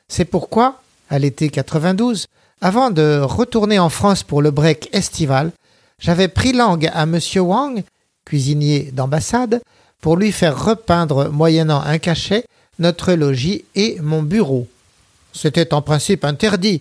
C'est 0.08 0.24
pourquoi, 0.24 0.80
à 1.10 1.18
l'été 1.18 1.48
92, 1.48 2.26
avant 2.60 2.90
de 2.90 3.20
retourner 3.22 3.78
en 3.78 3.88
France 3.88 4.24
pour 4.24 4.42
le 4.42 4.50
break 4.50 4.88
estival, 4.92 5.52
j'avais 6.00 6.28
pris 6.28 6.52
langue 6.52 6.90
à 6.92 7.02
M. 7.02 7.20
Wang 7.36 7.82
cuisinier 8.28 8.90
d'ambassade, 8.92 9.62
pour 10.02 10.16
lui 10.16 10.32
faire 10.32 10.62
repeindre, 10.62 11.30
moyennant 11.30 11.80
un 11.80 11.98
cachet, 11.98 12.44
notre 12.78 13.14
logis 13.14 13.64
et 13.74 13.98
mon 14.00 14.22
bureau. 14.22 14.68
C'était 15.32 15.72
en 15.72 15.80
principe 15.82 16.24
interdit. 16.24 16.80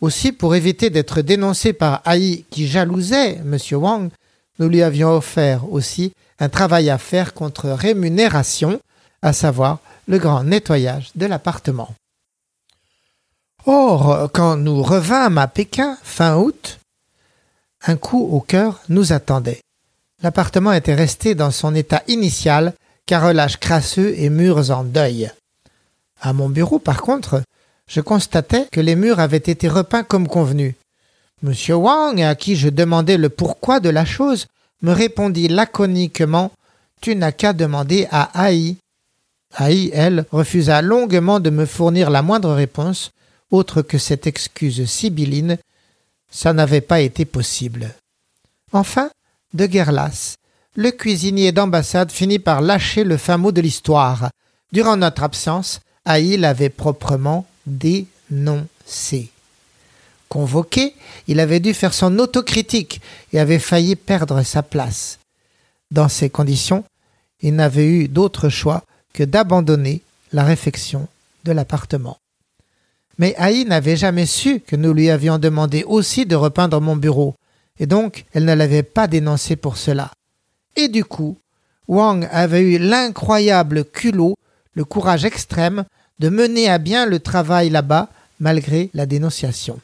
Aussi, 0.00 0.32
pour 0.32 0.54
éviter 0.54 0.90
d'être 0.90 1.22
dénoncé 1.22 1.72
par 1.72 2.02
Haï 2.04 2.44
qui 2.50 2.66
jalousait 2.66 3.36
M. 3.36 3.56
Wang, 3.72 4.10
nous 4.58 4.68
lui 4.68 4.82
avions 4.82 5.10
offert 5.10 5.70
aussi 5.72 6.12
un 6.40 6.48
travail 6.48 6.90
à 6.90 6.98
faire 6.98 7.32
contre 7.32 7.68
rémunération, 7.68 8.80
à 9.22 9.32
savoir 9.32 9.78
le 10.06 10.18
grand 10.18 10.42
nettoyage 10.42 11.10
de 11.14 11.26
l'appartement. 11.26 11.94
Or, 13.66 14.30
quand 14.32 14.56
nous 14.56 14.82
revînmes 14.82 15.38
à 15.38 15.46
Pékin 15.46 15.96
fin 16.02 16.36
août, 16.36 16.78
un 17.86 17.96
coup 17.96 18.28
au 18.32 18.40
cœur 18.40 18.80
nous 18.88 19.12
attendait. 19.12 19.60
L'appartement 20.22 20.72
était 20.72 20.94
resté 20.94 21.34
dans 21.34 21.50
son 21.50 21.74
état 21.74 22.02
initial, 22.08 22.74
carrelage 23.06 23.58
crasseux 23.58 24.14
et 24.16 24.30
murs 24.30 24.70
en 24.70 24.84
deuil. 24.84 25.30
À 26.20 26.32
mon 26.32 26.48
bureau, 26.48 26.78
par 26.78 27.02
contre, 27.02 27.42
je 27.86 28.00
constatais 28.00 28.66
que 28.72 28.80
les 28.80 28.96
murs 28.96 29.20
avaient 29.20 29.36
été 29.36 29.68
repeints 29.68 30.02
comme 30.02 30.26
convenu. 30.26 30.74
Monsieur 31.42 31.76
Wang, 31.76 32.20
à 32.20 32.34
qui 32.34 32.56
je 32.56 32.68
demandais 32.68 33.16
le 33.16 33.28
pourquoi 33.28 33.78
de 33.78 33.88
la 33.88 34.04
chose, 34.04 34.46
me 34.82 34.92
répondit 34.92 35.48
laconiquement 35.48 36.50
Tu 37.00 37.14
n'as 37.14 37.32
qu'à 37.32 37.52
demander 37.52 38.08
à 38.10 38.24
Haï. 38.42 38.76
Haï, 39.54 39.90
elle, 39.94 40.26
refusa 40.32 40.82
longuement 40.82 41.38
de 41.38 41.50
me 41.50 41.64
fournir 41.64 42.10
la 42.10 42.22
moindre 42.22 42.52
réponse, 42.52 43.12
autre 43.50 43.82
que 43.82 43.98
cette 43.98 44.26
excuse 44.26 44.84
sibylline. 44.84 45.58
Ça 46.30 46.52
n'avait 46.52 46.82
pas 46.82 47.00
été 47.00 47.24
possible. 47.24 47.94
Enfin, 48.72 49.10
de 49.54 49.66
guerre 49.66 49.92
lasse, 49.92 50.36
le 50.74 50.90
cuisinier 50.90 51.52
d'ambassade 51.52 52.12
finit 52.12 52.38
par 52.38 52.60
lâcher 52.60 53.04
le 53.04 53.16
fin 53.16 53.36
mot 53.36 53.52
de 53.52 53.60
l'histoire. 53.60 54.30
Durant 54.72 54.96
notre 54.96 55.22
absence, 55.22 55.80
Haï 56.04 56.36
l'avait 56.36 56.68
proprement 56.68 57.46
dénoncé. 57.66 59.30
Convoqué, 60.28 60.94
il 61.26 61.40
avait 61.40 61.60
dû 61.60 61.74
faire 61.74 61.94
son 61.94 62.18
autocritique 62.18 63.00
et 63.32 63.40
avait 63.40 63.58
failli 63.58 63.96
perdre 63.96 64.42
sa 64.42 64.62
place. 64.62 65.18
Dans 65.90 66.08
ces 66.08 66.28
conditions, 66.28 66.84
il 67.40 67.54
n'avait 67.54 67.86
eu 67.86 68.08
d'autre 68.08 68.48
choix 68.48 68.84
que 69.14 69.24
d'abandonner 69.24 70.02
la 70.32 70.44
réfection 70.44 71.08
de 71.44 71.52
l'appartement. 71.52 72.18
Mais 73.16 73.34
Haï 73.36 73.64
n'avait 73.64 73.96
jamais 73.96 74.26
su 74.26 74.60
que 74.60 74.76
nous 74.76 74.92
lui 74.92 75.10
avions 75.10 75.38
demandé 75.38 75.82
aussi 75.84 76.26
de 76.26 76.36
repeindre 76.36 76.80
mon 76.80 76.94
bureau, 76.94 77.34
et 77.78 77.86
donc 77.86 78.24
elle 78.32 78.44
ne 78.44 78.54
l'avait 78.54 78.82
pas 78.82 79.06
dénoncé 79.06 79.56
pour 79.56 79.76
cela. 79.76 80.10
Et 80.76 80.88
du 80.88 81.04
coup, 81.04 81.38
Wang 81.88 82.28
avait 82.30 82.62
eu 82.62 82.78
l'incroyable 82.78 83.84
culot, 83.84 84.36
le 84.74 84.84
courage 84.84 85.24
extrême 85.24 85.84
de 86.18 86.28
mener 86.28 86.68
à 86.68 86.78
bien 86.78 87.06
le 87.06 87.18
travail 87.18 87.70
là-bas 87.70 88.08
malgré 88.40 88.90
la 88.94 89.06
dénonciation. 89.06 89.80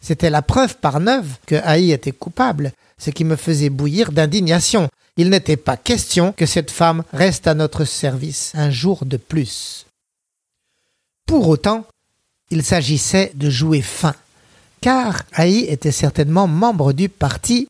C'était 0.00 0.30
la 0.30 0.42
preuve 0.42 0.76
par 0.76 1.00
neuf 1.00 1.40
que 1.46 1.56
Haï 1.56 1.90
était 1.90 2.12
coupable, 2.12 2.72
ce 2.98 3.10
qui 3.10 3.24
me 3.24 3.36
faisait 3.36 3.70
bouillir 3.70 4.12
d'indignation. 4.12 4.88
Il 5.16 5.30
n'était 5.30 5.56
pas 5.56 5.76
question 5.76 6.32
que 6.32 6.46
cette 6.46 6.70
femme 6.70 7.02
reste 7.12 7.48
à 7.48 7.54
notre 7.54 7.84
service 7.84 8.52
un 8.54 8.70
jour 8.70 9.04
de 9.04 9.16
plus. 9.16 9.86
Pour 11.26 11.48
autant, 11.48 11.84
il 12.50 12.62
s'agissait 12.62 13.32
de 13.34 13.50
jouer 13.50 13.82
fin 13.82 14.14
car 14.80 15.22
Haï 15.32 15.60
était 15.64 15.92
certainement 15.92 16.46
membre 16.46 16.92
du 16.92 17.08
parti 17.08 17.68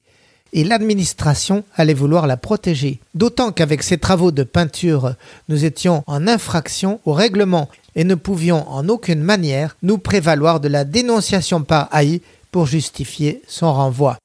et 0.52 0.64
l'administration 0.64 1.64
allait 1.74 1.94
vouloir 1.94 2.26
la 2.26 2.36
protéger. 2.36 3.00
D'autant 3.14 3.52
qu'avec 3.52 3.82
ses 3.82 3.98
travaux 3.98 4.30
de 4.30 4.42
peinture, 4.42 5.14
nous 5.48 5.64
étions 5.64 6.04
en 6.06 6.26
infraction 6.26 7.00
au 7.04 7.12
règlement 7.12 7.68
et 7.94 8.04
ne 8.04 8.14
pouvions 8.14 8.68
en 8.70 8.88
aucune 8.88 9.22
manière 9.22 9.76
nous 9.82 9.98
prévaloir 9.98 10.60
de 10.60 10.68
la 10.68 10.84
dénonciation 10.84 11.62
par 11.62 11.88
Haï 11.90 12.22
pour 12.50 12.66
justifier 12.66 13.42
son 13.46 13.72
renvoi. 13.72 14.18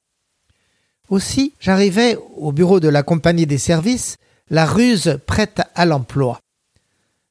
Aussi, 1.10 1.52
j'arrivais 1.60 2.16
au 2.36 2.52
bureau 2.52 2.80
de 2.80 2.88
la 2.88 3.02
compagnie 3.02 3.46
des 3.46 3.58
services, 3.58 4.16
la 4.50 4.64
ruse 4.64 5.18
prête 5.26 5.60
à 5.74 5.84
l'emploi. 5.84 6.38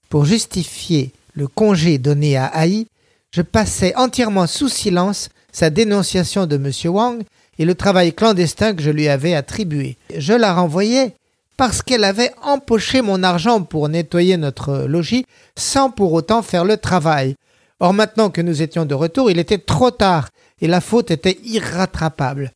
Pour 0.10 0.26
justifier 0.26 1.12
le 1.34 1.48
congé 1.48 1.98
donné 1.98 2.38
à 2.38 2.46
Haï, 2.46 2.86
je 3.32 3.42
passais 3.42 3.96
entièrement 3.96 4.46
sous 4.46 4.70
silence 4.70 5.30
sa 5.54 5.70
dénonciation 5.70 6.46
de 6.46 6.58
M. 6.58 6.72
Wang 6.94 7.24
et 7.58 7.66
le 7.66 7.76
travail 7.76 8.12
clandestin 8.12 8.74
que 8.74 8.82
je 8.82 8.92
lui 8.92 9.08
avais 9.08 9.36
attribué. 9.36 9.98
Je 10.18 10.34
la 10.34 10.54
renvoyais 10.54 11.16
parce 11.56 11.82
qu'elle 11.82 12.04
avait 12.04 12.32
empoché 12.42 13.02
mon 13.02 13.24
argent 13.24 13.62
pour 13.62 13.88
nettoyer 13.88 14.36
notre 14.36 14.86
logis 14.88 15.26
sans 15.56 15.90
pour 15.90 16.12
autant 16.12 16.42
faire 16.42 16.66
le 16.66 16.78
travail. 16.78 17.36
Or 17.80 17.94
maintenant 17.94 18.30
que 18.30 18.42
nous 18.42 18.62
étions 18.62 18.86
de 18.86 18.96
retour, 18.96 19.30
il 19.30 19.40
était 19.40 19.60
trop 19.60 19.92
tard 19.92 20.30
et 20.62 20.68
la 20.68 20.82
faute 20.82 21.12
était 21.12 21.38
irrattrapable. 21.44 22.52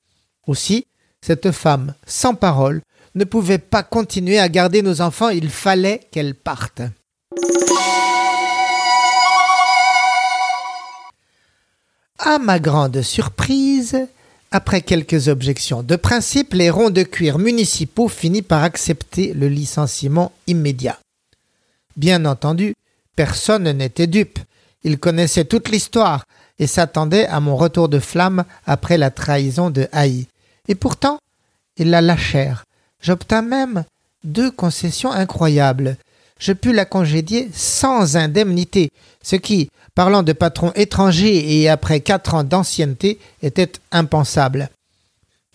Aussi, 0.47 0.87
cette 1.21 1.51
femme 1.51 1.93
sans 2.05 2.33
parole 2.33 2.81
ne 3.15 3.23
pouvait 3.23 3.57
pas 3.57 3.83
continuer 3.83 4.39
à 4.39 4.49
garder 4.49 4.81
nos 4.81 5.01
enfants, 5.01 5.29
il 5.29 5.49
fallait 5.49 6.01
qu'elle 6.11 6.35
parte. 6.35 6.81
À 12.19 12.39
ma 12.39 12.57
grande 12.59 13.03
surprise, 13.03 14.07
après 14.51 14.81
quelques 14.81 15.27
objections 15.27 15.83
de 15.83 15.95
principe, 15.95 16.53
les 16.53 16.71
ronds 16.71 16.89
de 16.89 17.03
cuir 17.03 17.37
municipaux 17.37 18.07
finissent 18.07 18.41
par 18.41 18.63
accepter 18.63 19.33
le 19.33 19.47
licenciement 19.47 20.31
immédiat. 20.47 20.97
Bien 21.95 22.25
entendu, 22.25 22.73
personne 23.15 23.69
n'était 23.71 24.07
dupe. 24.07 24.39
Ils 24.83 24.97
connaissaient 24.97 25.45
toute 25.45 25.69
l'histoire 25.69 26.25
et 26.57 26.65
s'attendaient 26.65 27.27
à 27.27 27.39
mon 27.39 27.55
retour 27.55 27.87
de 27.87 27.99
flamme 27.99 28.45
après 28.65 28.97
la 28.97 29.11
trahison 29.11 29.69
de 29.69 29.87
Haï. 29.91 30.25
Et 30.67 30.75
pourtant, 30.75 31.19
ils 31.77 31.91
la 31.91 32.01
lâchèrent. 32.01 32.63
J'obtins 32.99 33.43
même 33.43 33.83
deux 34.23 34.49
concessions 34.49 35.11
incroyables. 35.11 35.97
Je 36.39 36.53
pus 36.53 36.73
la 36.73 36.85
congédier 36.85 37.49
sans 37.53 38.15
indemnité, 38.15 38.89
ce 39.23 39.35
qui, 39.35 39.69
parlant 39.95 40.23
de 40.23 40.33
patrons 40.33 40.71
étrangers 40.75 41.61
et 41.61 41.69
après 41.69 42.01
quatre 42.01 42.35
ans 42.35 42.43
d'ancienneté, 42.43 43.19
était 43.41 43.71
impensable. 43.91 44.69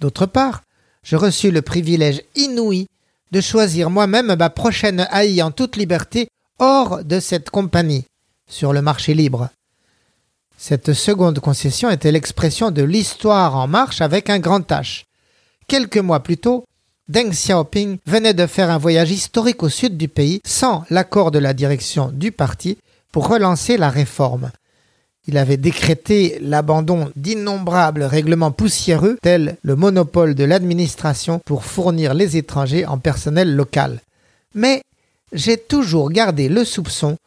D'autre 0.00 0.26
part, 0.26 0.62
je 1.04 1.16
reçus 1.16 1.50
le 1.50 1.62
privilège 1.62 2.22
inouï 2.34 2.86
de 3.30 3.40
choisir 3.40 3.90
moi-même 3.90 4.34
ma 4.34 4.50
prochaine 4.50 5.06
haïe 5.10 5.42
en 5.42 5.50
toute 5.50 5.76
liberté 5.76 6.28
hors 6.58 7.02
de 7.04 7.18
cette 7.18 7.50
compagnie, 7.50 8.04
sur 8.48 8.72
le 8.72 8.82
marché 8.82 9.14
libre. 9.14 9.48
Cette 10.58 10.92
seconde 10.92 11.40
concession 11.40 11.90
était 11.90 12.12
l'expression 12.12 12.70
de 12.70 12.82
l'histoire 12.82 13.56
en 13.56 13.66
marche 13.66 14.00
avec 14.00 14.30
un 14.30 14.38
grand 14.38 14.70
H. 14.70 15.04
Quelques 15.66 15.98
mois 15.98 16.20
plus 16.20 16.36
tôt, 16.36 16.64
Deng 17.08 17.30
Xiaoping 17.30 17.98
venait 18.06 18.34
de 18.34 18.46
faire 18.46 18.70
un 18.70 18.78
voyage 18.78 19.10
historique 19.10 19.62
au 19.62 19.68
sud 19.68 19.96
du 19.96 20.08
pays 20.08 20.40
sans 20.44 20.84
l'accord 20.88 21.32
de 21.32 21.40
la 21.40 21.52
direction 21.52 22.10
du 22.12 22.30
parti 22.30 22.78
pour 23.10 23.28
relancer 23.28 23.76
la 23.76 23.90
réforme. 23.90 24.50
Il 25.26 25.36
avait 25.36 25.56
décrété 25.56 26.38
l'abandon 26.40 27.10
d'innombrables 27.16 28.04
règlements 28.04 28.52
poussiéreux 28.52 29.18
tels 29.20 29.56
le 29.62 29.76
monopole 29.76 30.34
de 30.34 30.44
l'administration 30.44 31.40
pour 31.44 31.64
fournir 31.64 32.14
les 32.14 32.36
étrangers 32.36 32.86
en 32.86 32.98
personnel 32.98 33.54
local. 33.54 34.00
Mais 34.54 34.82
j'ai 35.32 35.56
toujours 35.56 36.10
gardé 36.10 36.48
le 36.48 36.64
soupçon 36.64 37.18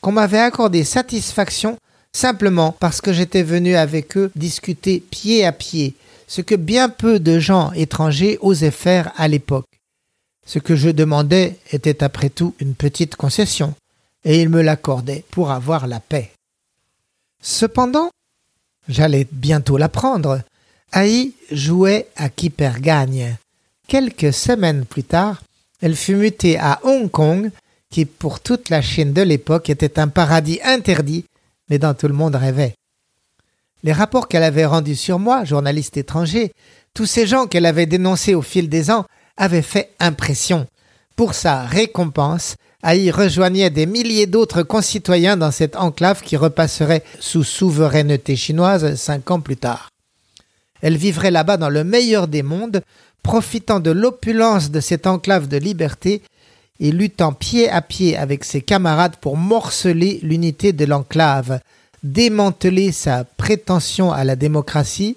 qu'on 0.00 0.12
m'avait 0.12 0.38
accordé 0.38 0.84
satisfaction 0.84 1.76
simplement 2.12 2.74
parce 2.78 3.00
que 3.00 3.12
j'étais 3.12 3.42
venu 3.42 3.74
avec 3.74 4.16
eux 4.16 4.30
discuter 4.36 5.00
pied 5.00 5.44
à 5.44 5.52
pied, 5.52 5.94
ce 6.26 6.40
que 6.40 6.54
bien 6.54 6.88
peu 6.88 7.18
de 7.18 7.38
gens 7.38 7.72
étrangers 7.72 8.38
osaient 8.40 8.70
faire 8.70 9.12
à 9.16 9.28
l'époque. 9.28 9.66
Ce 10.46 10.58
que 10.58 10.76
je 10.76 10.90
demandais 10.90 11.58
était 11.72 12.02
après 12.02 12.30
tout 12.30 12.54
une 12.58 12.74
petite 12.74 13.16
concession, 13.16 13.74
et 14.24 14.40
ils 14.40 14.48
me 14.48 14.62
l'accordaient 14.62 15.24
pour 15.30 15.50
avoir 15.50 15.86
la 15.86 16.00
paix. 16.00 16.30
Cependant, 17.42 18.10
j'allais 18.88 19.26
bientôt 19.30 19.76
l'apprendre, 19.76 20.40
Haï 20.92 21.32
jouait 21.50 22.08
à 22.16 22.28
qui 22.28 22.50
perd 22.50 22.80
gagne. 22.80 23.36
Quelques 23.88 24.32
semaines 24.32 24.84
plus 24.84 25.04
tard, 25.04 25.42
elle 25.80 25.96
fut 25.96 26.14
mutée 26.14 26.58
à 26.58 26.80
Hong 26.84 27.10
Kong, 27.10 27.50
qui 27.90 28.04
pour 28.04 28.40
toute 28.40 28.70
la 28.70 28.80
Chine 28.80 29.12
de 29.12 29.22
l'époque 29.22 29.70
était 29.70 29.98
un 29.98 30.08
paradis 30.08 30.60
interdit, 30.64 31.24
mais 31.68 31.78
dont 31.78 31.94
tout 31.94 32.08
le 32.08 32.14
monde 32.14 32.36
rêvait. 32.36 32.74
Les 33.84 33.92
rapports 33.92 34.28
qu'elle 34.28 34.42
avait 34.42 34.64
rendus 34.64 34.96
sur 34.96 35.18
moi, 35.18 35.44
journaliste 35.44 35.98
étranger, 35.98 36.52
tous 36.94 37.04
ces 37.04 37.26
gens 37.26 37.46
qu'elle 37.46 37.66
avait 37.66 37.84
dénoncés 37.84 38.34
au 38.34 38.40
fil 38.40 38.70
des 38.70 38.90
ans, 38.90 39.04
avaient 39.36 39.60
fait 39.60 39.90
impression. 40.00 40.66
Pour 41.16 41.34
sa 41.34 41.64
récompense, 41.64 42.56
Haï 42.82 43.10
rejoignait 43.10 43.68
des 43.68 43.84
milliers 43.84 44.26
d'autres 44.26 44.62
concitoyens 44.62 45.36
dans 45.36 45.50
cette 45.50 45.76
enclave 45.76 46.22
qui 46.22 46.38
repasserait 46.38 47.04
sous 47.20 47.44
souveraineté 47.44 48.36
chinoise 48.36 48.94
cinq 48.96 49.30
ans 49.30 49.40
plus 49.40 49.58
tard. 49.58 49.90
Elle 50.80 50.96
vivrait 50.96 51.30
là-bas 51.30 51.58
dans 51.58 51.68
le 51.68 51.84
meilleur 51.84 52.26
des 52.26 52.42
mondes, 52.42 52.82
profitant 53.22 53.80
de 53.80 53.90
l'opulence 53.90 54.70
de 54.70 54.80
cette 54.80 55.06
enclave 55.06 55.46
de 55.46 55.58
liberté 55.58 56.22
et 56.80 56.90
luttant 56.90 57.34
pied 57.34 57.68
à 57.68 57.82
pied 57.82 58.16
avec 58.16 58.44
ses 58.44 58.62
camarades 58.62 59.16
pour 59.16 59.36
morceler 59.36 60.20
l'unité 60.22 60.72
de 60.72 60.86
l'enclave, 60.86 61.60
démanteler 62.04 62.92
sa 62.92 63.24
prétention 63.24 64.12
à 64.12 64.22
la 64.24 64.36
démocratie 64.36 65.16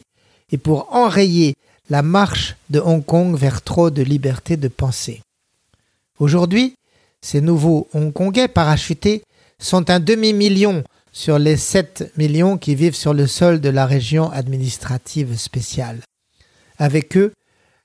et 0.52 0.58
pour 0.58 0.94
enrayer 0.96 1.54
la 1.90 2.02
marche 2.02 2.56
de 2.70 2.80
Hong 2.80 3.06
Kong 3.06 3.36
vers 3.36 3.62
trop 3.62 3.90
de 3.90 4.02
liberté 4.02 4.58
de 4.58 4.70
pensée. 4.70 5.22
Aujourd'hui, 6.20 6.76
ces 7.22 7.42
nouveaux 7.42 7.88
Hongkongais 7.94 8.48
parachutés 8.48 9.22
sont 9.60 9.90
un 9.90 10.00
demi-million 10.00 10.84
sur 11.12 11.40
les 11.40 11.58
7 11.58 12.14
millions 12.18 12.58
qui 12.58 12.76
vivent 12.76 12.96
sur 12.96 13.14
le 13.14 13.28
sol 13.28 13.60
de 13.60 13.70
la 13.70 13.86
région 13.86 14.32
administrative 14.32 15.38
spéciale. 15.38 16.00
Avec 16.78 17.18
eux, 17.18 17.34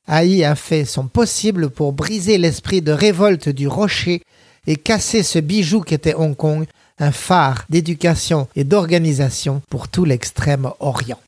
Haï 0.07 0.45
a 0.45 0.55
fait 0.55 0.85
son 0.85 1.09
possible 1.09 1.71
pour 1.71 1.93
briser 1.93 2.39
l'esprit 2.39 2.83
de 2.83 2.93
révolte 2.93 3.49
du 3.49 3.69
rocher 3.69 4.23
et 4.67 4.77
casser 4.77 5.23
ce 5.23 5.39
bijou 5.39 5.81
qu'était 5.81 6.15
Hong 6.15 6.37
Kong, 6.37 6.67
un 7.03 7.11
phare 7.11 7.65
d'éducation 7.69 8.47
et 8.55 8.63
d'organisation 8.63 9.61
pour 9.69 9.89
tout 9.89 10.05
l'extrême 10.05 10.71
Orient. 10.79 11.19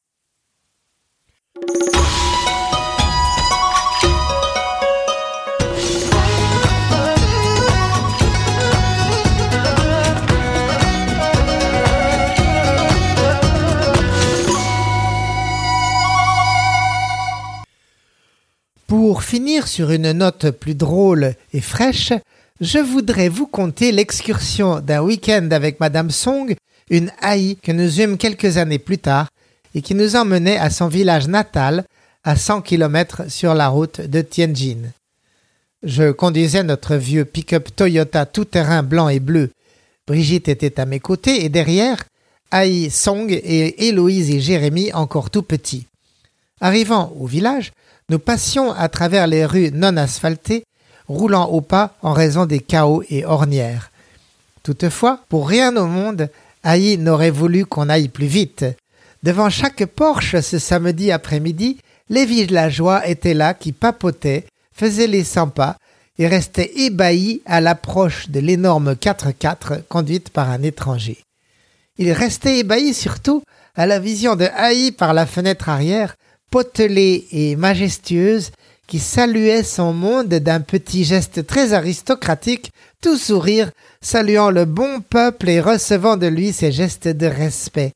Pour 18.86 19.24
finir 19.24 19.66
sur 19.66 19.90
une 19.90 20.12
note 20.12 20.52
plus 20.52 20.76
drôle 20.76 21.34
et 21.52 21.60
fraîche, 21.60 22.12
je 22.60 22.78
voudrais 22.78 23.28
vous 23.28 23.46
conter 23.46 23.90
l'excursion 23.90 24.80
d'un 24.80 25.02
week-end 25.02 25.48
avec 25.50 25.80
Madame 25.80 26.10
Song, 26.10 26.54
une 26.88 27.10
haï 27.20 27.56
que 27.56 27.72
nous 27.72 28.00
eûmes 28.00 28.16
quelques 28.16 28.58
années 28.58 28.78
plus 28.78 28.98
tard 28.98 29.28
et 29.74 29.82
qui 29.82 29.94
nous 29.94 30.14
emmenait 30.14 30.56
à 30.56 30.70
son 30.70 30.86
village 30.86 31.26
natal, 31.26 31.84
à 32.22 32.36
100 32.36 32.62
km 32.62 33.28
sur 33.28 33.54
la 33.54 33.68
route 33.68 34.00
de 34.00 34.20
Tianjin. 34.20 34.92
Je 35.82 36.12
conduisais 36.12 36.62
notre 36.62 36.94
vieux 36.94 37.24
pick-up 37.24 37.68
Toyota 37.74 38.24
tout-terrain 38.24 38.84
blanc 38.84 39.08
et 39.08 39.20
bleu. 39.20 39.50
Brigitte 40.06 40.48
était 40.48 40.78
à 40.80 40.86
mes 40.86 41.00
côtés 41.00 41.44
et 41.44 41.48
derrière, 41.48 42.04
Aïe 42.52 42.88
Song 42.88 43.30
et 43.30 43.88
Héloïse 43.88 44.30
et 44.30 44.40
Jérémie 44.40 44.92
encore 44.92 45.30
tout 45.30 45.42
petits. 45.42 45.86
Arrivant 46.60 47.12
au 47.18 47.26
village, 47.26 47.72
nous 48.10 48.20
passions 48.20 48.72
à 48.72 48.88
travers 48.88 49.26
les 49.26 49.44
rues 49.44 49.72
non 49.72 49.96
asphaltées, 49.96 50.64
roulant 51.08 51.46
au 51.46 51.60
pas 51.60 51.96
en 52.02 52.12
raison 52.12 52.46
des 52.46 52.60
chaos 52.60 53.02
et 53.10 53.24
ornières. 53.24 53.90
Toutefois, 54.62 55.20
pour 55.28 55.48
rien 55.48 55.76
au 55.76 55.86
monde, 55.86 56.30
Haï 56.62 56.96
n'aurait 56.96 57.30
voulu 57.30 57.66
qu'on 57.66 57.88
aille 57.88 58.08
plus 58.08 58.26
vite. 58.26 58.64
Devant 59.22 59.50
chaque 59.50 59.84
porche 59.86 60.40
ce 60.40 60.58
samedi 60.58 61.12
après-midi, 61.12 61.78
les 62.08 62.26
villageois 62.26 63.06
étaient 63.06 63.34
là 63.34 63.54
qui 63.54 63.72
papotaient, 63.72 64.46
faisaient 64.74 65.06
les 65.06 65.24
cent 65.24 65.48
pas 65.48 65.76
et 66.18 66.26
restaient 66.26 66.72
ébahis 66.76 67.42
à 67.44 67.60
l'approche 67.60 68.28
de 68.28 68.40
l'énorme 68.40 68.92
4x4 68.92 69.82
conduite 69.88 70.30
par 70.30 70.50
un 70.50 70.62
étranger. 70.62 71.18
Ils 71.98 72.12
restaient 72.12 72.58
ébahis 72.58 72.94
surtout 72.94 73.42
à 73.74 73.86
la 73.86 73.98
vision 73.98 74.36
de 74.36 74.46
Haï 74.54 74.92
par 74.92 75.14
la 75.14 75.26
fenêtre 75.26 75.68
arrière, 75.68 76.14
potelée 76.50 77.26
et 77.32 77.56
majestueuse, 77.56 78.52
qui 78.86 78.98
saluait 78.98 79.62
son 79.62 79.92
monde 79.92 80.28
d'un 80.28 80.60
petit 80.60 81.04
geste 81.04 81.46
très 81.46 81.72
aristocratique, 81.72 82.72
tout 83.00 83.16
sourire, 83.16 83.70
saluant 84.00 84.50
le 84.50 84.64
bon 84.64 85.00
peuple 85.00 85.48
et 85.48 85.60
recevant 85.60 86.16
de 86.16 86.26
lui 86.26 86.52
ses 86.52 86.72
gestes 86.72 87.08
de 87.08 87.26
respect. 87.26 87.92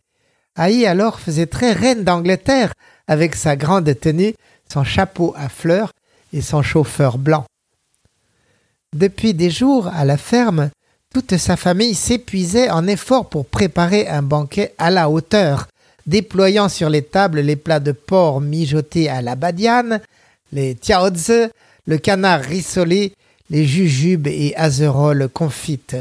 Haï 0.57 0.87
alors 0.87 1.20
faisait 1.20 1.46
très 1.46 1.72
reine 1.72 2.05
d'Angleterre 2.05 2.72
avec 3.07 3.37
sa 3.37 3.57
grande 3.57 3.98
tenue, 3.98 4.35
son 4.72 4.85
chapeau 4.85 5.35
à 5.37 5.48
fleurs 5.48 5.92
et 6.33 6.40
son 6.40 6.62
chauffeur 6.62 7.18
blanc. 7.18 7.44
Depuis 8.94 9.35
des 9.35 9.51
jours, 9.51 9.88
à 9.88 10.05
la 10.05 10.16
ferme, 10.16 10.70
toute 11.12 11.37
sa 11.37 11.57
famille 11.57 11.94
s'épuisait 11.94 12.70
en 12.70 12.87
efforts 12.87 13.29
pour 13.29 13.46
préparer 13.46 14.09
un 14.09 14.22
banquet 14.22 14.74
à 14.79 14.90
la 14.90 15.09
hauteur, 15.09 15.68
déployant 16.07 16.68
sur 16.68 16.90
les 16.90 17.03
tables 17.03 17.40
les 17.40 17.57
plats 17.57 17.81
de 17.81 17.92
porc 17.92 18.40
mijotés 18.40 19.09
à 19.09 19.22
la 19.22 19.37
badiane, 19.37 20.01
les 20.52 20.74
tiaozi, 20.74 21.48
le 21.87 21.98
canard 21.98 22.40
rissolé, 22.40 23.14
les 23.50 23.66
jujubes 23.66 24.26
et 24.26 24.54
azeroles 24.56 25.28
confites. 25.28 25.96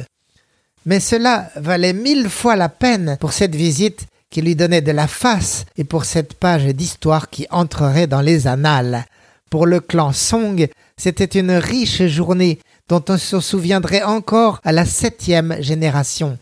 Mais 0.86 1.00
cela 1.00 1.50
valait 1.56 1.94
mille 1.94 2.30
fois 2.30 2.56
la 2.56 2.70
peine 2.70 3.18
pour 3.20 3.34
cette 3.34 3.56
visite 3.56 4.08
qui 4.30 4.42
lui 4.42 4.56
donnait 4.56 4.82
de 4.82 4.92
la 4.92 5.08
face 5.08 5.66
et 5.78 5.84
pour 5.84 6.06
cette 6.06 6.34
page 6.34 6.66
d'histoire 6.66 7.30
qui 7.30 7.48
entrerait 7.50 8.08
dans 8.08 8.22
les 8.22 8.48
annales. 8.48 9.06
Pour 9.50 9.66
le 9.66 9.80
clan 9.80 10.12
Song, 10.12 10.68
c'était 10.98 11.40
une 11.40 11.52
riche 11.52 12.06
journée 12.08 12.60
dont 12.90 13.04
on 13.10 13.18
se 13.18 13.40
souviendrait 13.40 14.04
encore 14.04 14.60
à 14.64 14.72
la 14.72 14.86
septième 14.86 15.58
génération. 15.62 16.38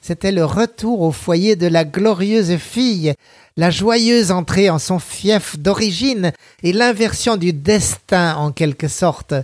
C'était 0.00 0.32
le 0.32 0.44
retour 0.44 1.02
au 1.02 1.12
foyer 1.12 1.56
de 1.56 1.66
la 1.66 1.84
glorieuse 1.84 2.56
fille, 2.56 3.14
la 3.58 3.70
joyeuse 3.70 4.30
entrée 4.30 4.70
en 4.70 4.78
son 4.78 5.00
fief 5.00 5.58
d'origine 5.58 6.32
et 6.62 6.72
l'inversion 6.72 7.36
du 7.36 7.52
destin 7.52 8.36
en 8.36 8.52
quelque 8.52 8.86
sorte. 8.86 9.34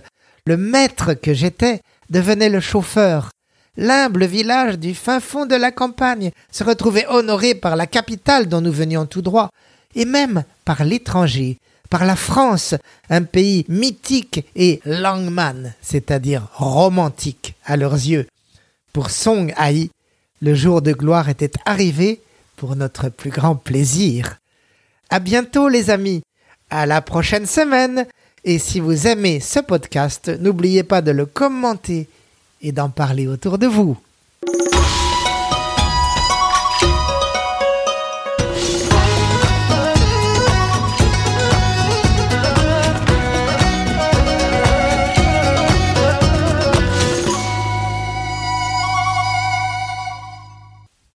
Le 0.45 0.55
maître 0.55 1.15
que 1.15 1.33
j'étais 1.33 1.81
devenait 2.09 2.49
le 2.49 2.61
chauffeur. 2.61 3.31
L'humble 3.75 4.25
village 4.25 4.79
du 4.79 4.95
fin 4.95 5.19
fond 5.19 5.45
de 5.45 5.55
la 5.55 5.71
campagne 5.71 6.31
se 6.49 6.63
retrouvait 6.63 7.05
honoré 7.09 7.55
par 7.55 7.75
la 7.75 7.87
capitale 7.87 8.47
dont 8.47 8.61
nous 8.61 8.71
venions 8.71 9.05
tout 9.05 9.21
droit, 9.21 9.49
et 9.95 10.05
même 10.05 10.45
par 10.63 10.85
l'étranger, 10.85 11.57
par 11.89 12.05
la 12.05 12.15
France, 12.15 12.73
un 13.09 13.23
pays 13.23 13.65
mythique 13.67 14.45
et 14.55 14.79
langman, 14.85 15.73
c'est-à-dire 15.81 16.47
romantique 16.53 17.55
à 17.65 17.75
leurs 17.75 17.95
yeux. 17.95 18.27
Pour 18.93 19.09
Song 19.09 19.53
Hai, 19.57 19.89
le 20.41 20.55
jour 20.55 20.81
de 20.81 20.93
gloire 20.93 21.27
était 21.27 21.51
arrivé 21.65 22.21
pour 22.55 22.75
notre 22.75 23.09
plus 23.09 23.29
grand 23.29 23.55
plaisir. 23.55 24.37
À 25.09 25.19
bientôt 25.19 25.67
les 25.67 25.89
amis. 25.89 26.21
À 26.69 26.85
la 26.85 27.01
prochaine 27.01 27.45
semaine. 27.45 28.05
Et 28.43 28.59
si 28.59 28.79
vous 28.79 29.07
aimez 29.07 29.39
ce 29.39 29.59
podcast, 29.59 30.29
n'oubliez 30.39 30.83
pas 30.83 31.01
de 31.01 31.11
le 31.11 31.25
commenter 31.25 32.07
et 32.61 32.71
d'en 32.71 32.89
parler 32.89 33.27
autour 33.27 33.57
de 33.57 33.67
vous. 33.67 33.97